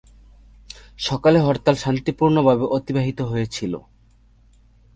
[1.07, 3.73] সকালে হরতাল শান্তিপূর্ণ ভাবে অতিবাহিত হয়েছিল।